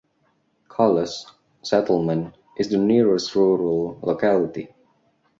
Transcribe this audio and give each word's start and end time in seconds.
Kolos 0.67 1.27
(settlement) 1.61 2.33
is 2.57 2.69
the 2.69 2.79
nearest 2.79 3.35
rural 3.35 3.99
locality. 4.01 4.73